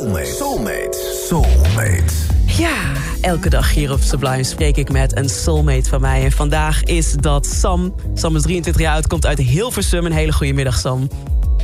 Soulmate. 0.00 0.26
Soulmate. 0.26 0.98
Soulmate. 1.28 2.14
Ja, 2.46 2.92
elke 3.20 3.48
dag 3.50 3.74
hier 3.74 3.92
op 3.92 4.00
Sublime 4.00 4.44
spreek 4.44 4.76
ik 4.76 4.92
met 4.92 5.16
een 5.16 5.28
soulmate 5.28 5.88
van 5.88 6.00
mij. 6.00 6.24
En 6.24 6.32
vandaag 6.32 6.82
is 6.82 7.12
dat 7.12 7.46
Sam. 7.46 7.94
Sam 8.14 8.36
is 8.36 8.42
23 8.42 8.82
jaar 8.82 8.94
oud, 8.94 9.06
komt 9.06 9.26
uit 9.26 9.38
Hilversum. 9.38 10.06
Een 10.06 10.12
hele 10.12 10.32
goede 10.32 10.52
middag, 10.52 10.78
Sam. 10.78 11.08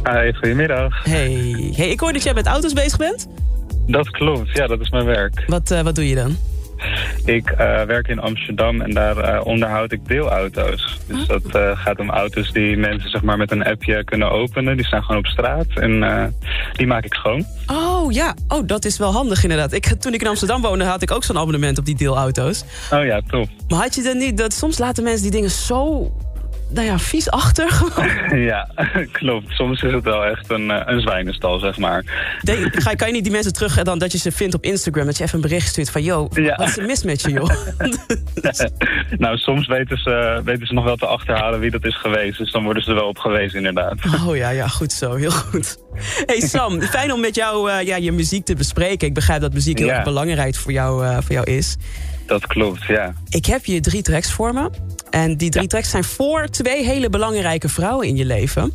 Hi, 0.02 0.32
goedemiddag. 0.32 1.04
Hey. 1.04 1.72
hey, 1.76 1.88
ik 1.88 2.00
hoor 2.00 2.12
dat 2.12 2.22
jij 2.22 2.34
met 2.34 2.46
auto's 2.46 2.72
bezig 2.72 2.98
bent. 2.98 3.26
Dat 3.86 4.10
klopt, 4.10 4.50
ja, 4.52 4.66
dat 4.66 4.80
is 4.80 4.90
mijn 4.90 5.04
werk. 5.04 5.44
Wat, 5.46 5.70
uh, 5.70 5.80
wat 5.80 5.94
doe 5.94 6.08
je 6.08 6.14
dan? 6.14 6.36
Ik 7.26 7.50
uh, 7.50 7.56
werk 7.82 8.08
in 8.08 8.18
Amsterdam 8.18 8.80
en 8.80 8.90
daar 8.90 9.34
uh, 9.34 9.46
onderhoud 9.46 9.92
ik 9.92 10.08
deelauto's. 10.08 10.98
Dus 11.06 11.22
oh. 11.22 11.28
dat 11.28 11.56
uh, 11.56 11.78
gaat 11.78 11.98
om 11.98 12.10
auto's 12.10 12.52
die 12.52 12.76
mensen 12.76 13.10
zeg 13.10 13.22
maar, 13.22 13.36
met 13.36 13.50
een 13.50 13.64
appje 13.64 14.04
kunnen 14.04 14.30
openen. 14.30 14.76
Die 14.76 14.86
staan 14.86 15.02
gewoon 15.02 15.18
op 15.18 15.26
straat 15.26 15.66
en 15.74 16.34
die 16.72 16.86
maak 16.86 17.04
ik 17.04 17.14
schoon. 17.14 17.44
Oh 17.66 18.12
ja, 18.12 18.34
oh, 18.48 18.66
dat 18.66 18.84
is 18.84 18.98
wel 18.98 19.12
handig 19.12 19.42
inderdaad. 19.42 19.72
Ik, 19.72 19.84
toen 19.86 20.14
ik 20.14 20.20
in 20.20 20.26
Amsterdam 20.26 20.62
woonde 20.62 20.84
had 20.84 21.02
ik 21.02 21.10
ook 21.10 21.24
zo'n 21.24 21.38
abonnement 21.38 21.78
op 21.78 21.84
die 21.84 21.96
deelauto's. 21.96 22.64
Oh 22.92 23.04
ja, 23.04 23.20
top. 23.28 23.48
Maar 23.68 23.80
had 23.80 23.94
je 23.94 24.02
dan 24.02 24.18
niet, 24.18 24.38
dat 24.38 24.52
soms 24.52 24.78
laten 24.78 25.04
mensen 25.04 25.22
die 25.22 25.30
dingen 25.30 25.50
zo 25.50 26.12
nou 26.68 26.86
ja, 26.86 26.98
viesachtig. 26.98 27.82
ja, 28.50 28.68
klopt. 29.12 29.50
Soms 29.50 29.82
is 29.82 29.92
het 29.92 30.04
wel 30.04 30.24
echt 30.24 30.50
een, 30.50 30.70
eh, 30.70 30.82
een 30.84 31.00
zwijnenstal, 31.00 31.58
zeg 31.58 31.78
maar. 31.78 32.04
Denk, 32.42 32.82
ga, 32.82 32.94
kan 32.94 33.06
je 33.06 33.12
niet 33.12 33.22
die 33.22 33.32
mensen 33.32 33.52
terug 33.52 33.82
dan 33.82 33.98
dat 33.98 34.12
je 34.12 34.18
ze 34.18 34.32
vindt 34.32 34.54
op 34.54 34.64
Instagram... 34.64 35.06
dat 35.06 35.16
je 35.16 35.24
even 35.24 35.34
een 35.34 35.40
bericht 35.40 35.68
stuurt 35.68 35.90
van... 35.90 36.02
yo, 36.02 36.28
ja. 36.32 36.56
wat 36.56 36.68
is 36.68 36.76
er 36.76 36.86
mis 36.86 37.02
met 37.02 37.20
je, 37.22 37.30
joh? 37.30 37.50
nou, 39.24 39.36
soms 39.36 39.66
weten 39.66 39.98
ze, 39.98 40.40
weten 40.44 40.66
ze 40.66 40.74
nog 40.74 40.84
wel 40.84 40.96
te 40.96 41.06
achterhalen 41.06 41.60
wie 41.60 41.70
dat 41.70 41.84
is 41.84 41.96
geweest. 41.96 42.38
Dus 42.38 42.52
dan 42.52 42.64
worden 42.64 42.82
ze 42.82 42.90
er 42.90 42.96
wel 42.96 43.08
op 43.08 43.18
gewezen, 43.18 43.58
inderdaad. 43.58 43.94
Oh 44.26 44.36
ja, 44.36 44.50
ja, 44.50 44.68
goed 44.68 44.92
zo. 44.92 45.14
Heel 45.14 45.30
goed. 45.30 45.78
Hey 46.26 46.40
Sam, 46.40 46.80
fijn 46.80 47.12
om 47.12 47.20
met 47.20 47.34
jou 47.34 47.70
uh, 47.70 47.82
ja, 47.82 47.96
je 47.96 48.12
muziek 48.12 48.44
te 48.44 48.54
bespreken. 48.54 49.08
Ik 49.08 49.14
begrijp 49.14 49.40
dat 49.40 49.52
muziek 49.52 49.78
heel 49.78 49.90
erg 49.90 50.04
belangrijk 50.04 50.54
voor 50.54 50.72
jou, 50.72 51.04
uh, 51.04 51.16
voor 51.20 51.32
jou 51.32 51.50
is. 51.50 51.76
Dat 52.26 52.46
klopt, 52.46 52.84
ja. 52.84 53.14
Ik 53.28 53.46
heb 53.46 53.64
hier 53.64 53.82
drie 53.82 54.02
tracks 54.02 54.32
voor 54.32 54.52
me. 54.52 54.70
En 55.10 55.36
die 55.36 55.50
drie 55.50 55.62
ja. 55.62 55.68
tracks 55.68 55.90
zijn 55.90 56.04
voor 56.04 56.46
twee 56.46 56.84
hele 56.84 57.10
belangrijke 57.10 57.68
vrouwen 57.68 58.06
in 58.06 58.16
je 58.16 58.24
leven. 58.24 58.72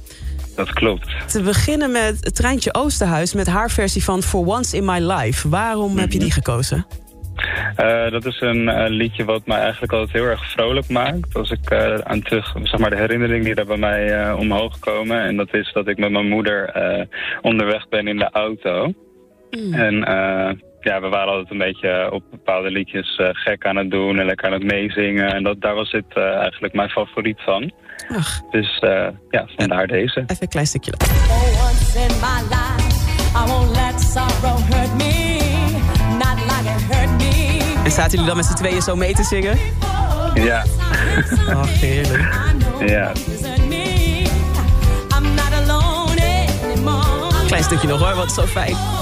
Dat 0.56 0.74
klopt. 0.74 1.08
Te 1.28 1.42
beginnen 1.42 1.92
met 1.92 2.36
Treintje 2.36 2.74
Oosterhuis 2.74 3.34
met 3.34 3.48
haar 3.48 3.70
versie 3.70 4.04
van 4.04 4.24
For 4.24 4.46
Once 4.46 4.78
in 4.78 4.86
My 4.86 5.00
Life. 5.00 5.50
Waarom 5.50 5.84
mm 5.84 5.90
-hmm. 5.90 6.00
heb 6.00 6.12
je 6.12 6.20
die 6.20 6.32
gekozen? 6.32 6.86
Uh, 7.80 8.12
dat 8.12 8.26
is 8.26 8.42
een 8.42 8.62
uh, 8.62 8.86
liedje 8.88 9.26
wat 9.26 9.46
mij 9.46 9.60
eigenlijk 9.60 9.94
altijd 9.94 10.12
heel 10.12 10.26
erg 10.26 10.52
vrolijk 10.52 10.90
maakt. 10.90 11.36
Als 11.36 11.52
ik 11.52 11.72
uh, 11.72 11.96
aan 11.96 12.22
terug, 12.22 12.56
zeg 12.64 12.80
maar 12.80 12.90
de 12.90 12.96
herinnering 12.96 13.44
die 13.46 13.56
daar 13.56 13.66
bij 13.66 13.78
mij 13.78 14.34
omhoog 14.34 14.80
komen. 14.80 15.22
En 15.22 15.38
dat 15.38 15.54
is 15.54 15.72
dat 15.74 15.88
ik 15.88 15.98
met 15.98 16.12
mijn 16.12 16.28
moeder 16.28 16.74
onderweg 17.42 17.90
ben 17.90 18.08
in 18.08 18.18
de 18.18 18.30
auto. 18.32 18.94
Mm. 19.52 19.74
En 19.74 20.04
ja, 20.84 21.02
we 21.02 21.10
waren 21.10 21.28
altijd 21.28 21.52
een 21.52 21.58
beetje 21.58 22.12
op 22.12 22.24
bepaalde 22.32 22.72
liedjes 22.72 23.18
uh, 23.18 23.28
gek 23.32 23.66
aan 23.66 23.76
het 23.76 23.92
doen 23.92 24.20
en 24.20 24.26
lekker 24.26 24.46
aan 24.46 24.54
het 24.54 24.64
meezingen. 24.64 25.34
En 25.34 25.44
dat, 25.44 25.62
daar 25.62 25.76
was 25.76 25.92
dit 25.92 26.06
uh, 26.18 26.24
eigenlijk 26.24 26.74
mijn 26.74 26.90
favoriet 26.90 27.42
van. 27.42 27.72
Ach. 28.16 28.42
Dus 28.52 28.82
uh, 28.82 29.08
ja, 29.30 29.48
vandaar 29.58 29.88
deze. 29.88 30.20
Even 30.20 30.38
een 30.40 30.48
klein 30.48 30.66
stukje. 30.66 30.92
En 37.84 37.92
zaten 37.92 38.12
jullie 38.12 38.26
dan 38.26 38.36
met 38.36 38.46
z'n 38.46 38.54
tweeën 38.54 38.82
zo 38.82 38.96
mee 38.96 39.14
te 39.14 39.24
zingen? 39.24 39.58
Ja. 40.34 40.64
Ach, 41.48 41.80
heerlijk. 41.80 42.34
Ja. 42.86 43.12
Klein 47.48 47.64
stukje 47.64 47.88
nog 47.88 48.00
hoor, 48.00 48.16
wat 48.16 48.32
zo 48.32 48.46
fijn. 48.46 49.01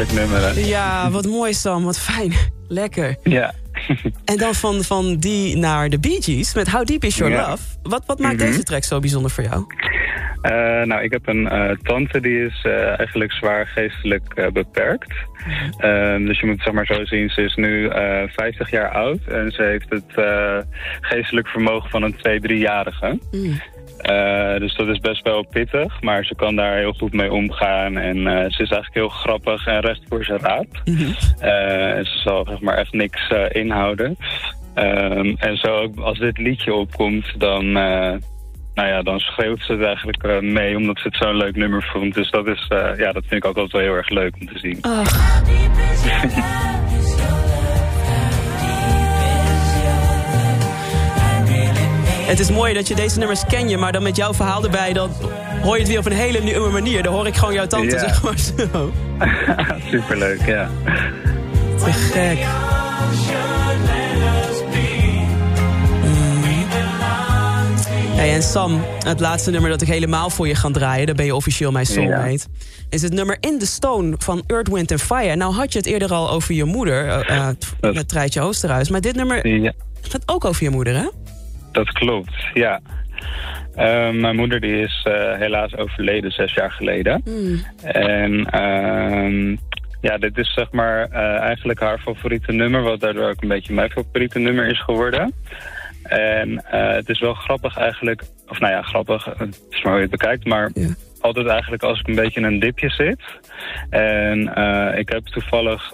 Heerlijk 0.00 0.30
nummer, 0.30 0.54
hè? 0.54 0.60
Ja, 0.60 1.10
wat 1.10 1.26
mooi 1.26 1.54
Sam, 1.54 1.84
wat 1.84 1.98
fijn. 1.98 2.32
Lekker. 2.68 3.16
Ja. 3.22 3.54
en 4.24 4.36
dan 4.36 4.54
van, 4.54 4.84
van 4.84 5.16
die 5.16 5.56
naar 5.56 5.88
de 5.88 5.98
Bee 5.98 6.22
Gees 6.22 6.54
met 6.54 6.68
How 6.68 6.84
Deep 6.84 7.04
Is 7.04 7.16
Your 7.16 7.32
ja. 7.32 7.50
Love. 7.50 7.62
Wat, 7.82 8.02
wat 8.06 8.18
maakt 8.18 8.34
mm 8.34 8.40
-hmm. 8.40 8.50
deze 8.50 8.62
track 8.62 8.84
zo 8.84 9.00
bijzonder 9.00 9.30
voor 9.30 9.44
jou? 9.44 9.64
Uh, 10.42 10.82
nou, 10.82 11.02
ik 11.02 11.12
heb 11.12 11.28
een 11.28 11.42
uh, 11.42 11.70
tante 11.82 12.20
die 12.20 12.44
is 12.46 12.64
uh, 12.66 12.98
eigenlijk 12.98 13.32
zwaar 13.32 13.66
geestelijk 13.66 14.50
beperkt. 14.52 15.12
Mm 15.46 15.52
-hmm. 15.78 16.26
dus 16.26 16.40
je 16.40 16.46
moet 16.46 16.54
het 16.54 16.64
zeg 16.64 16.72
maar 16.72 16.86
zo 16.86 17.04
zien, 17.04 17.30
ze 17.30 17.42
is 17.42 17.54
nu 17.54 17.90
50 18.26 18.70
jaar 18.70 18.90
oud 18.90 19.26
en 19.26 19.50
ze 19.50 19.62
heeft 19.62 19.90
het 19.90 20.26
geestelijk 21.00 21.48
vermogen 21.48 21.90
van 21.90 22.02
een 22.02 22.14
2-3-jarige. 22.14 23.18
Mm. 23.30 23.60
Uh, 24.02 24.58
dus 24.58 24.76
dat 24.76 24.88
is 24.88 24.98
best 24.98 25.22
wel 25.22 25.46
pittig, 25.50 26.02
maar 26.02 26.24
ze 26.24 26.34
kan 26.34 26.56
daar 26.56 26.76
heel 26.76 26.92
goed 26.92 27.12
mee 27.12 27.32
omgaan. 27.32 27.96
En 27.96 28.16
uh, 28.16 28.32
ze 28.32 28.62
is 28.62 28.70
eigenlijk 28.70 28.94
heel 28.94 29.08
grappig 29.08 29.66
en 29.66 29.80
recht 29.80 30.02
voor 30.08 30.24
zijn 30.24 30.38
raap. 30.38 30.80
Mm 30.84 30.96
-hmm. 30.96 31.14
uh, 31.42 31.96
en 31.96 32.04
ze 32.04 32.18
zal 32.18 32.46
zeg 32.48 32.60
maar 32.60 32.76
echt 32.76 32.92
niks 32.92 33.32
inhouden. 33.48 34.16
Um, 34.74 35.36
en 35.36 35.56
zo 35.56 35.92
als 35.96 36.18
dit 36.18 36.38
liedje 36.38 36.74
opkomt, 36.74 37.40
dan, 37.40 37.64
nou 38.80 38.92
ja, 38.92 39.02
dan 39.02 39.18
schreeuwt 39.18 39.62
ze 39.62 39.72
het 39.72 39.82
eigenlijk 39.82 40.42
mee, 40.42 40.76
omdat 40.76 40.98
ze 40.98 41.08
het 41.08 41.16
zo'n 41.16 41.36
leuk 41.36 41.56
nummer 41.56 41.90
vond. 41.92 42.14
Dus 42.14 42.30
dat, 42.30 42.46
is, 42.46 42.66
ja, 42.96 43.12
dat 43.12 43.24
vind 43.26 43.32
ik 43.32 43.44
ook 43.44 43.56
altijd 43.56 43.72
wel 43.72 43.80
heel 43.80 43.94
erg 43.94 44.08
leuk 44.08 44.34
om 44.40 44.46
te 44.46 44.58
zien. 44.58 44.78
Oh. 44.82 45.06
Het 52.26 52.38
is 52.38 52.50
mooi 52.50 52.74
dat 52.74 52.88
je 52.88 52.94
deze 52.94 53.18
nummers 53.18 53.46
ken 53.46 53.68
je, 53.68 53.76
maar 53.76 53.92
dan 53.92 54.02
met 54.02 54.16
jouw 54.16 54.34
verhaal 54.34 54.64
erbij... 54.64 54.92
dan 54.92 55.10
hoor 55.62 55.74
je 55.74 55.80
het 55.80 55.88
weer 55.88 55.98
op 55.98 56.06
een 56.06 56.12
hele 56.12 56.40
nieuwe 56.40 56.70
manier. 56.70 57.02
Dan 57.02 57.12
hoor 57.12 57.26
ik 57.26 57.36
gewoon 57.36 57.54
jouw 57.54 57.66
tante, 57.66 57.98
zeg 57.98 58.22
maar 58.22 58.38
zo. 58.38 58.92
Superleuk, 59.90 60.46
ja. 60.46 60.70
Te 61.76 61.92
gek. 61.92 62.38
En 68.40 68.46
Sam, 68.46 68.80
het 68.98 69.20
laatste 69.20 69.50
nummer 69.50 69.70
dat 69.70 69.82
ik 69.82 69.88
helemaal 69.88 70.30
voor 70.30 70.48
je 70.48 70.54
ga 70.54 70.70
draaien... 70.70 71.06
daar 71.06 71.14
ben 71.14 71.24
je 71.24 71.34
officieel 71.34 71.70
mijn 71.70 71.86
soulmate... 71.86 72.30
Ja. 72.30 72.36
is 72.90 73.02
het 73.02 73.12
nummer 73.12 73.36
In 73.40 73.58
the 73.58 73.66
Stone 73.66 74.14
van 74.18 74.42
Earth, 74.46 74.68
Wind 74.68 75.02
Fire. 75.02 75.36
Nou 75.36 75.54
had 75.54 75.72
je 75.72 75.78
het 75.78 75.86
eerder 75.86 76.12
al 76.12 76.30
over 76.30 76.54
je 76.54 76.64
moeder, 76.64 77.06
uh, 77.06 77.48
uh, 77.80 77.92
met 77.92 78.08
Treitje 78.08 78.40
Oosterhuis... 78.40 78.90
maar 78.90 79.00
dit 79.00 79.16
nummer 79.16 79.46
ja. 79.46 79.72
gaat 80.00 80.22
ook 80.26 80.44
over 80.44 80.62
je 80.62 80.70
moeder, 80.70 80.94
hè? 80.94 81.08
Dat 81.72 81.92
klopt, 81.92 82.34
ja. 82.54 82.80
Uh, 83.76 84.10
mijn 84.10 84.36
moeder 84.36 84.60
die 84.60 84.80
is 84.80 85.06
helaas 85.38 85.76
overleden 85.76 86.30
zes 86.30 86.54
jaar 86.54 86.70
geleden. 86.70 87.22
Mm. 87.24 87.64
En 87.82 88.32
uh, 88.32 89.56
ja, 90.00 90.18
dit 90.18 90.38
is 90.38 90.52
zeg 90.54 90.70
maar 90.70 91.08
uh, 91.12 91.18
eigenlijk 91.38 91.80
haar 91.80 91.98
favoriete 91.98 92.52
nummer... 92.52 92.82
wat 92.82 93.00
daardoor 93.00 93.28
ook 93.28 93.42
een 93.42 93.48
beetje 93.48 93.74
mijn 93.74 93.90
favoriete 93.90 94.38
nummer 94.38 94.66
is 94.66 94.82
geworden. 94.82 95.34
En 96.10 96.62
het 96.64 97.08
is 97.08 97.20
wel 97.20 97.34
grappig 97.34 97.76
eigenlijk... 97.76 98.22
of 98.48 98.60
nou 98.60 98.72
ja, 98.72 98.82
grappig, 98.82 99.24
het 99.24 99.62
is 99.70 99.82
maar 99.82 99.92
hoe 99.92 100.02
je 100.02 100.08
het 100.08 100.10
bekijkt... 100.10 100.44
maar 100.44 100.72
altijd 101.20 101.46
eigenlijk 101.46 101.82
als 101.82 102.00
ik 102.00 102.08
een 102.08 102.14
beetje 102.14 102.40
in 102.40 102.46
een 102.46 102.60
dipje 102.60 102.90
zit... 102.90 103.20
en 103.90 104.40
ik 104.98 105.08
heb 105.08 105.26
toevallig... 105.26 105.92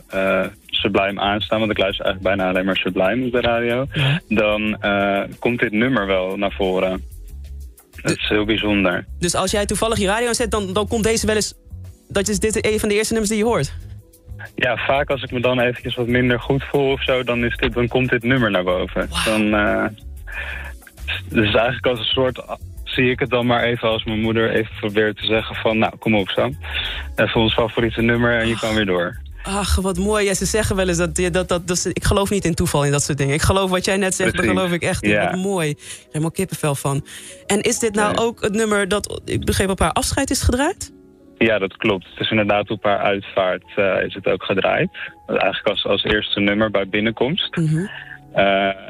Sublime 0.77 1.21
aanstaan, 1.21 1.59
want 1.59 1.71
ik 1.71 1.79
luister 1.79 2.05
eigenlijk 2.05 2.37
bijna 2.37 2.51
alleen 2.51 2.65
maar 2.65 2.77
Sublime 2.77 3.27
op 3.27 3.33
de 3.33 3.41
radio, 3.41 3.87
ja. 3.93 4.21
dan 4.29 4.79
uh, 4.83 5.23
komt 5.39 5.61
dit 5.61 5.73
nummer 5.73 6.07
wel 6.07 6.37
naar 6.37 6.53
voren. 6.53 7.05
Dat 8.03 8.17
is 8.17 8.29
heel 8.29 8.45
bijzonder. 8.45 9.07
Dus 9.19 9.35
als 9.35 9.51
jij 9.51 9.67
toevallig 9.67 9.99
je 9.99 10.07
radio 10.07 10.33
zet, 10.33 10.51
dan, 10.51 10.73
dan 10.73 10.89
komt 10.89 11.05
deze 11.05 11.27
wel 11.27 11.35
eens... 11.35 11.55
Dat 12.09 12.29
is 12.29 12.39
dit 12.39 12.67
een 12.67 12.81
van 12.81 12.89
de 12.89 12.95
eerste 12.95 13.13
nummers 13.13 13.33
die 13.33 13.43
je 13.43 13.49
hoort? 13.49 13.75
Ja, 14.55 14.77
vaak 14.77 15.11
als 15.11 15.23
ik 15.23 15.31
me 15.31 15.41
dan 15.41 15.61
eventjes 15.61 15.95
wat 15.95 16.07
minder 16.07 16.41
goed 16.41 16.65
voel 16.65 16.93
of 16.93 17.03
zo, 17.03 17.23
dan, 17.23 17.45
is 17.45 17.57
dit, 17.57 17.73
dan 17.73 17.89
komt 17.89 18.11
dit 18.11 18.23
nummer 18.23 18.51
naar 18.51 18.65
boven. 18.65 19.09
Wow. 19.09 19.25
Dan, 19.25 19.43
uh, 19.43 19.85
dus 21.29 21.55
eigenlijk 21.55 21.87
als 21.87 21.99
een 21.99 22.05
soort 22.05 22.45
zie 22.85 23.11
ik 23.11 23.19
het 23.19 23.31
dan 23.31 23.47
maar 23.47 23.63
even 23.63 23.89
als 23.89 24.05
mijn 24.05 24.21
moeder 24.21 24.51
even 24.51 24.75
probeert 24.81 25.17
te 25.17 25.27
zeggen 25.27 25.55
van... 25.57 25.79
nou, 25.79 25.97
kom 25.97 26.15
op 26.15 26.29
Sam, 26.29 26.59
even 27.17 27.41
ons 27.41 27.55
favoriete 27.55 28.03
nummer 28.03 28.39
en 28.39 28.49
je 28.49 28.59
kan 28.59 28.75
weer 28.75 28.87
door. 28.87 29.25
Ach, 29.43 29.77
wat 29.77 29.99
mooi. 29.99 30.25
Ja, 30.25 30.35
ze 30.35 30.45
zeggen 30.45 30.77
wel 30.77 30.89
eens 30.89 30.97
dat, 30.97 31.17
dat, 31.17 31.49
dat, 31.49 31.67
dat, 31.67 31.91
ik 31.93 32.05
geloof 32.05 32.31
niet 32.31 32.45
in 32.45 32.55
toeval 32.55 32.85
in 32.85 32.91
dat 32.91 33.03
soort 33.03 33.19
dingen. 33.19 33.35
Ik 33.35 33.43
geloof 33.43 33.71
wat 33.71 33.85
jij 33.85 33.97
net 33.97 34.15
zegt, 34.15 34.37
daar 34.37 34.47
geloof 34.47 34.73
ik 34.73 34.83
echt 34.83 35.03
in. 35.03 35.19
Wat 35.19 35.37
mooi. 35.37 35.69
Ik 35.69 35.79
heb 35.79 36.07
helemaal 36.07 36.31
kippenvel 36.31 36.75
van. 36.75 37.07
En 37.47 37.61
is 37.61 37.79
dit 37.79 37.95
nou 37.95 38.17
ook 38.17 38.43
het 38.43 38.53
nummer 38.55 38.89
dat, 38.89 39.21
ik 39.25 39.45
begreep, 39.45 39.69
op 39.69 39.79
haar 39.79 39.93
afscheid 39.93 40.31
is 40.31 40.43
gedraaid? 40.43 40.93
Ja, 41.39 41.59
dat 41.59 41.77
klopt. 41.77 42.07
Het 42.11 42.21
is 42.21 42.31
inderdaad 42.31 42.71
op 42.71 42.85
haar 42.85 42.99
uitvaart 42.99 43.65
uh, 43.77 44.03
is 44.05 44.15
het 44.15 44.27
ook 44.27 44.43
gedraaid. 44.43 44.91
Eigenlijk 45.27 45.69
als, 45.69 45.85
als 45.87 46.05
eerste 46.05 46.41
nummer 46.41 46.71
bij 46.71 46.89
binnenkomst. 46.89 47.57
Mm 47.57 47.91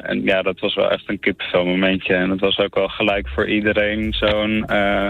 en 0.03 0.23
ja, 0.23 0.43
dat 0.43 0.61
was 0.61 0.75
wel 0.75 0.91
echt 0.91 1.09
een 1.09 1.19
kippenvel 1.19 1.65
momentje. 1.65 2.15
En 2.15 2.31
het 2.31 2.41
was 2.41 2.59
ook 2.59 2.75
wel 2.75 2.89
gelijk 2.89 3.29
voor 3.29 3.49
iedereen 3.49 4.13
zo'n 4.13 4.65
uh, 4.71 5.09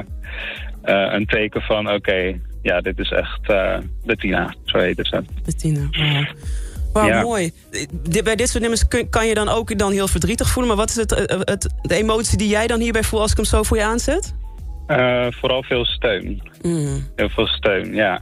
een 0.84 1.26
teken 1.26 1.62
van... 1.62 1.92
oké, 1.92 2.40
ja, 2.62 2.80
dit 2.80 2.98
is 2.98 3.10
echt 3.10 3.40
Bettina, 4.04 4.54
zo 4.64 4.78
heet 4.78 4.96
het. 4.96 5.24
Bettina, 5.44 5.88
wow. 6.92 7.08
ja. 7.08 7.22
mooi. 7.22 7.50
Bij 8.24 8.36
dit 8.36 8.48
soort 8.48 8.62
nummers 8.62 8.88
kan 9.10 9.26
je 9.26 9.34
dan 9.34 9.48
ook 9.48 9.78
dan 9.78 9.92
heel 9.92 10.08
verdrietig 10.08 10.48
voelen. 10.48 10.76
Maar 10.76 10.86
wat 10.86 10.90
is 10.90 10.96
het, 10.96 11.10
het, 11.44 11.74
de 11.82 11.94
emotie 11.94 12.38
die 12.38 12.48
jij 12.48 12.66
dan 12.66 12.80
hierbij 12.80 13.02
voelt 13.02 13.22
als 13.22 13.30
ik 13.30 13.36
hem 13.36 13.46
zo 13.46 13.62
voor 13.62 13.76
je 13.76 13.84
aanzet? 13.84 14.34
Vooral 15.30 15.62
veel 15.62 15.84
steun. 15.84 16.42
Mm. 16.62 17.06
Heel 17.16 17.28
veel 17.28 17.46
steun, 17.46 17.94
ja. 17.94 18.20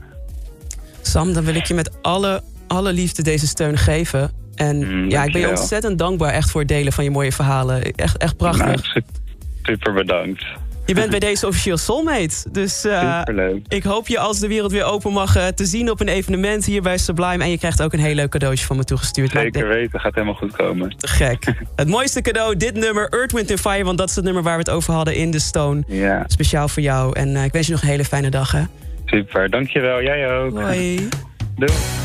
Sam, 1.01 1.33
dan 1.33 1.43
wil 1.43 1.55
ik 1.55 1.65
je 1.65 1.73
met 1.73 2.01
alle, 2.01 2.43
alle 2.67 2.93
liefde 2.93 3.23
deze 3.23 3.47
steun 3.47 3.77
geven. 3.77 4.31
En 4.55 4.77
mm, 4.77 5.09
ja, 5.09 5.23
ik 5.23 5.31
ben 5.31 5.41
je 5.41 5.49
ontzettend 5.49 5.99
dankbaar 5.99 6.33
echt 6.33 6.51
voor 6.51 6.61
het 6.61 6.69
delen 6.69 6.93
van 6.93 7.03
je 7.03 7.11
mooie 7.11 7.31
verhalen. 7.31 7.83
Echt, 7.83 8.17
echt 8.17 8.37
prachtig. 8.37 8.93
Nou, 8.93 9.05
super 9.63 9.93
bedankt. 9.93 10.45
Je 10.85 10.93
bent 10.93 11.09
bij 11.09 11.19
deze 11.19 11.47
officieel 11.47 11.77
soulmate. 11.77 12.51
Dus 12.51 12.85
uh, 12.85 13.21
ik 13.67 13.83
hoop 13.83 14.07
je 14.07 14.19
als 14.19 14.39
de 14.39 14.47
wereld 14.47 14.71
weer 14.71 14.83
open 14.83 15.11
mag 15.11 15.37
uh, 15.37 15.47
te 15.47 15.65
zien 15.65 15.89
op 15.89 16.01
een 16.01 16.07
evenement 16.07 16.65
hier 16.65 16.81
bij 16.81 16.97
Sublime. 16.97 17.43
En 17.43 17.49
je 17.49 17.57
krijgt 17.57 17.81
ook 17.81 17.93
een 17.93 17.99
heel 17.99 18.15
leuk 18.15 18.29
cadeautje 18.29 18.65
van 18.65 18.77
me 18.77 18.83
toegestuurd. 18.83 19.31
Zeker 19.31 19.67
weten, 19.67 19.99
gaat 19.99 20.13
helemaal 20.13 20.35
goed 20.35 20.55
komen. 20.55 20.97
Te 20.97 21.07
gek. 21.07 21.53
het 21.75 21.87
mooiste 21.87 22.21
cadeau, 22.21 22.57
dit 22.57 22.73
nummer, 22.73 23.09
Earth, 23.09 23.31
Wind 23.31 23.59
Fire. 23.59 23.83
Want 23.83 23.97
dat 23.97 24.09
is 24.09 24.15
het 24.15 24.25
nummer 24.25 24.43
waar 24.43 24.53
we 24.53 24.59
het 24.59 24.69
over 24.69 24.93
hadden 24.93 25.15
in 25.15 25.31
de 25.31 25.39
Stone. 25.39 25.83
Ja. 25.87 26.23
Speciaal 26.27 26.67
voor 26.67 26.83
jou. 26.83 27.19
En 27.19 27.29
uh, 27.29 27.43
ik 27.43 27.51
wens 27.51 27.65
je 27.65 27.71
nog 27.71 27.81
een 27.81 27.89
hele 27.89 28.05
fijne 28.05 28.29
dag. 28.29 28.51
Hè? 28.51 28.63
Super, 29.05 29.49
dankjewel. 29.49 30.01
Jij 30.01 30.31
ook. 30.31 30.59
Hoi. 30.59 31.07
Doei. 31.55 32.04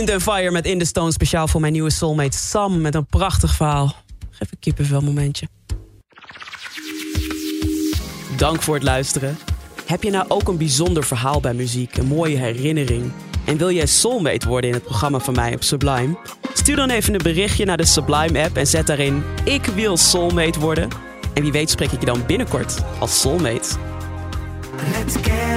Wind 0.00 0.12
and 0.12 0.22
Fire 0.22 0.50
met 0.50 0.66
In 0.66 0.78
The 0.78 0.84
Stone. 0.84 1.12
Speciaal 1.12 1.48
voor 1.48 1.60
mijn 1.60 1.72
nieuwe 1.72 1.90
soulmate 1.90 2.38
Sam 2.38 2.80
met 2.80 2.94
een 2.94 3.06
prachtig 3.06 3.54
verhaal. 3.54 3.94
Even 4.38 4.58
kippenvel 4.58 5.00
momentje. 5.00 5.48
Dank 8.36 8.62
voor 8.62 8.74
het 8.74 8.82
luisteren. 8.82 9.38
Heb 9.86 10.02
je 10.02 10.10
nou 10.10 10.24
ook 10.28 10.48
een 10.48 10.56
bijzonder 10.56 11.04
verhaal 11.04 11.40
bij 11.40 11.54
muziek, 11.54 11.96
een 11.96 12.06
mooie 12.06 12.36
herinnering? 12.36 13.12
En 13.44 13.56
wil 13.56 13.70
jij 13.70 13.86
soulmate 13.86 14.48
worden 14.48 14.70
in 14.70 14.76
het 14.76 14.84
programma 14.84 15.18
van 15.18 15.34
mij 15.34 15.54
op 15.54 15.62
Sublime? 15.62 16.18
Stuur 16.54 16.76
dan 16.76 16.90
even 16.90 17.14
een 17.14 17.22
berichtje 17.22 17.64
naar 17.64 17.76
de 17.76 17.86
Sublime 17.86 18.42
app 18.44 18.56
en 18.56 18.66
zet 18.66 18.86
daarin 18.86 19.22
ik 19.44 19.64
wil 19.64 19.96
soulmate 19.96 20.60
worden. 20.60 20.88
En 21.34 21.42
wie 21.42 21.52
weet 21.52 21.70
spreek 21.70 21.90
ik 21.90 22.00
je 22.00 22.06
dan 22.06 22.26
binnenkort 22.26 22.78
als 22.98 23.20
soulmate. 23.20 23.68
Let's 24.92 25.14
get 25.14 25.49